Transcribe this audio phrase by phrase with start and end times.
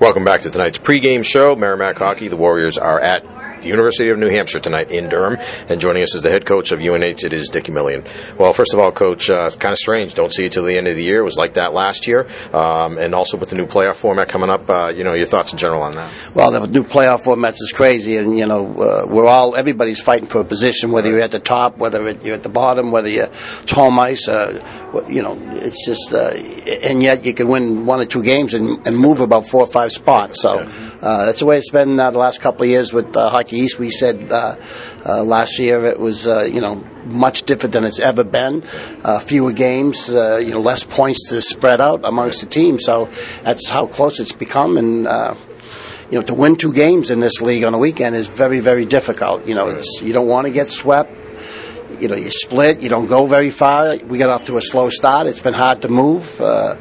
[0.00, 1.56] Welcome back to tonight's pregame show.
[1.56, 2.28] Merrimack Hockey.
[2.28, 3.24] The Warriors are at
[3.68, 5.36] the University of New Hampshire tonight in Durham,
[5.68, 7.02] and joining us is the head coach of UNH.
[7.02, 8.02] It is Dick Umile.
[8.38, 10.14] Well, first of all, Coach, uh, kind of strange.
[10.14, 11.20] Don't see you till the end of the year.
[11.20, 14.48] It was like that last year, um, and also with the new playoff format coming
[14.48, 14.68] up.
[14.70, 16.10] Uh, you know, your thoughts in general on that?
[16.34, 20.28] Well, the new playoff formats is crazy, and you know, uh, we're all everybody's fighting
[20.28, 23.28] for a position, whether you're at the top, whether you're at the bottom, whether you're
[23.68, 24.28] home ice.
[24.28, 24.64] Uh,
[25.08, 26.30] you know, it's just, uh,
[26.88, 29.66] and yet you can win one or two games and, and move about four or
[29.66, 30.40] five spots.
[30.40, 30.66] So
[31.00, 33.58] uh, that's the way it's been uh, the last couple of years with uh, Hockey
[33.58, 33.78] East.
[33.78, 34.56] We said uh,
[35.06, 38.64] uh, last year it was, uh, you know, much different than it's ever been.
[39.04, 42.84] Uh, fewer games, uh, you know, less points to spread out amongst the teams.
[42.84, 43.08] So
[43.42, 45.06] that's how close it's become, and.
[45.06, 45.34] Uh,
[46.10, 48.86] you know, to win two games in this league on a weekend is very, very
[48.86, 49.46] difficult.
[49.46, 51.12] You know, it's you don't want to get swept
[52.00, 53.96] you know, you split, you don't go very far.
[53.96, 55.26] We got off to a slow start.
[55.26, 56.76] It's been hard to move, uh,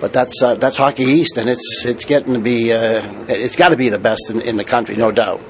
[0.00, 3.68] but that's uh, that's Hockey East, and it's it's getting to be uh, it's got
[3.68, 5.40] to be the best in, in the country, no doubt.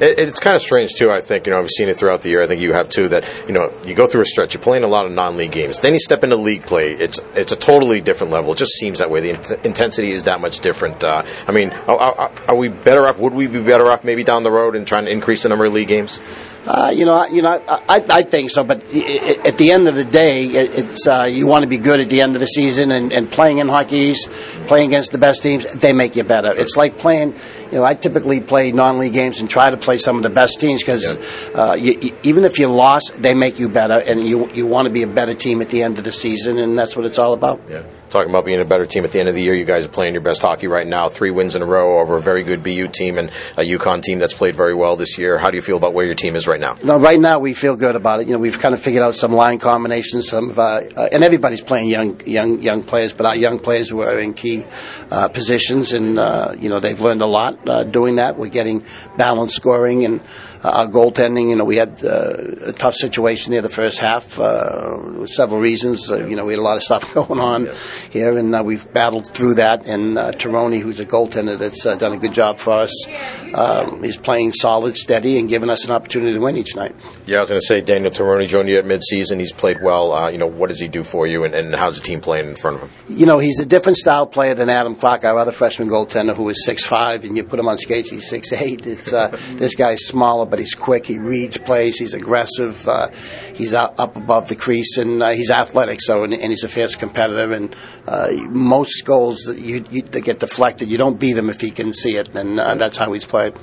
[0.00, 1.10] It, it's kind of strange too.
[1.10, 2.42] I think you know I've seen it throughout the year.
[2.42, 3.08] I think you have too.
[3.08, 4.54] That you know you go through a stretch.
[4.54, 5.78] You're playing a lot of non-league games.
[5.80, 6.92] Then you step into league play.
[6.92, 8.52] It's it's a totally different level.
[8.52, 9.20] It just seems that way.
[9.20, 11.04] The in- intensity is that much different.
[11.04, 13.18] Uh, I mean, are, are, are we better off?
[13.18, 15.64] Would we be better off maybe down the road and trying to increase the number
[15.66, 16.18] of league games?
[16.66, 18.62] Uh, you know, you know, I, I think so.
[18.64, 22.00] But at the end of the day, it- it's uh, you want to be good
[22.00, 24.26] at the end of the season, and, and playing in hockey's,
[24.66, 26.52] playing against the best teams, they make you better.
[26.58, 27.34] It's like playing.
[27.72, 30.60] You know, I typically play non-league games and try to play some of the best
[30.60, 31.06] teams because
[31.54, 31.76] uh,
[32.22, 35.06] even if you lost, they make you better, and you you want to be a
[35.06, 37.60] better team at the end of the season, and that's what it's all about.
[37.68, 37.82] Yeah.
[38.10, 39.88] Talking about being a better team at the end of the year, you guys are
[39.88, 41.08] playing your best hockey right now.
[41.08, 44.18] Three wins in a row over a very good BU team and a UConn team
[44.18, 45.38] that's played very well this year.
[45.38, 46.76] How do you feel about where your team is right now?
[46.82, 48.26] No, right now we feel good about it.
[48.26, 51.60] You know, we've kind of figured out some line combinations, some, uh, uh, and everybody's
[51.60, 53.12] playing young, young, young players.
[53.12, 54.66] But our young players were in key
[55.12, 58.36] uh, positions, and uh, you know, they've learned a lot uh, doing that.
[58.36, 58.84] We're getting
[59.16, 60.20] balanced scoring and
[60.64, 61.50] uh, our goaltending.
[61.50, 64.38] You know, we had uh, a tough situation there the first half.
[64.40, 66.10] Uh, with several reasons.
[66.10, 67.68] Uh, you know, we had a lot of stuff going on
[68.10, 69.86] here, and uh, we've battled through that.
[69.86, 73.06] And uh, Tirone, who's a goaltender that's uh, done a good job for us,
[73.54, 76.94] um, is playing solid, steady, and giving us an opportunity to win each night.
[77.26, 79.38] Yeah, I was going to say Daniel Tirone joined you at midseason.
[79.38, 80.12] He's played well.
[80.12, 82.48] Uh, you know, what does he do for you, and, and how's the team playing
[82.48, 82.90] in front of him?
[83.08, 86.48] You know, he's a different style player than Adam Clark, our other freshman goaltender, who
[86.48, 88.86] is six five, and you put him on skates, he's six eight.
[88.86, 91.06] It's uh, this guy's smaller, but he's quick.
[91.06, 91.98] He reads plays.
[91.98, 92.86] He's aggressive.
[92.88, 93.08] Uh,
[93.54, 96.00] he's up, up above the crease, and uh, he's athletic.
[96.02, 97.52] So, and, and he's a fierce competitor.
[97.52, 97.74] And
[98.06, 101.92] uh, most goals that you, you get deflected, you don't beat him if he can
[101.92, 103.54] see it, and uh, that's how he's played.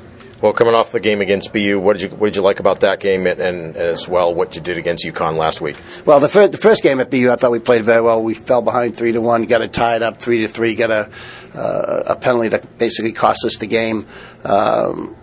[0.41, 2.81] Well, coming off the game against BU, what did you what did you like about
[2.81, 5.75] that game, and, and as well what you did against UConn last week?
[6.05, 8.21] Well, the first, the first game at BU, I thought we played very well.
[8.21, 11.09] We fell behind three to one, got it tied up three to three, got a
[11.55, 14.05] uh, a penalty that basically cost us the game.
[14.43, 15.15] Um,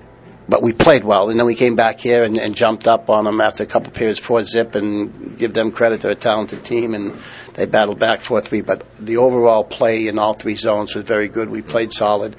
[0.48, 3.24] but we played well, and then we came back here and, and jumped up on
[3.24, 6.02] them after a couple periods four zip, and give them credit.
[6.02, 7.16] They're a talented team, and
[7.54, 8.60] they battled back four three.
[8.60, 11.48] But the overall play in all three zones was very good.
[11.48, 12.36] We played solid,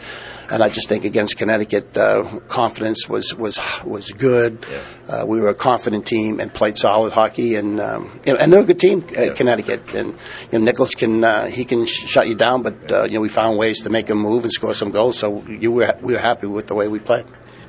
[0.52, 4.64] and I just think against Connecticut, uh, confidence was was was good.
[5.10, 8.54] Uh, we were a confident team and played solid hockey, and um, you know, and
[8.54, 9.96] they're a good team, uh, Connecticut.
[9.96, 10.14] And
[10.52, 13.22] you know, Nichols can uh, he can sh- shut you down, but uh, you know
[13.22, 15.18] we found ways to make him move and score some goals.
[15.18, 17.26] So you were we were happy with the way we played.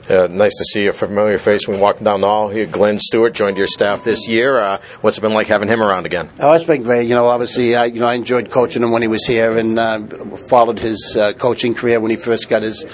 [0.08, 2.66] Uh, nice to see a familiar face when walked down the hall here.
[2.66, 4.58] Glenn Stewart joined your staff this year.
[4.58, 6.30] Uh, what's it been like having him around again?
[6.38, 7.08] Oh, it's been great.
[7.08, 9.76] You know, obviously, I, you know, I enjoyed coaching him when he was here, and
[9.76, 10.00] uh,
[10.36, 12.84] followed his uh, coaching career when he first got his,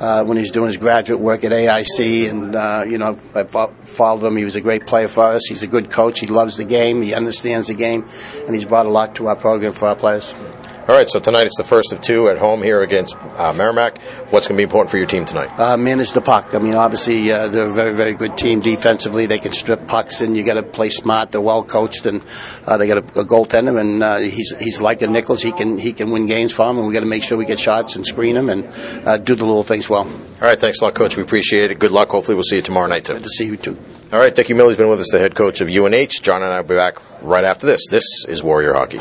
[0.00, 4.24] uh, when he was doing his graduate work at AIC, and you know, I followed
[4.24, 4.36] him.
[4.36, 5.46] He was a great player for us.
[5.48, 6.20] He's a good coach.
[6.20, 7.02] He loves the game.
[7.02, 8.06] He understands the game,
[8.46, 10.34] and he's brought a lot to our program for our players.
[10.88, 13.98] All right, so tonight it's the first of two at home here against uh, Merrimack.
[14.30, 15.56] What's going to be important for your team tonight?
[15.56, 16.52] Uh, manage the puck.
[16.54, 19.26] I mean, obviously, uh, they're a very, very good team defensively.
[19.26, 21.30] They can strip pucks, and you got to play smart.
[21.30, 22.22] They're well coached, and
[22.66, 25.42] uh, they got a, a goaltender, and uh, he's he's like a Nichols.
[25.42, 27.44] He can he can win games for them, and we got to make sure we
[27.44, 28.66] get shots and screen them and
[29.06, 30.08] uh, do the little things well.
[30.08, 31.16] All right, thanks a lot, Coach.
[31.16, 31.78] We appreciate it.
[31.78, 32.08] Good luck.
[32.08, 33.12] Hopefully, we'll see you tomorrow night too.
[33.14, 33.78] Good to see you too.
[34.12, 36.20] All right, Dick Umile's been with us, the head coach of UNH.
[36.22, 37.82] John and I will be back right after this.
[37.88, 39.00] This is Warrior Hockey.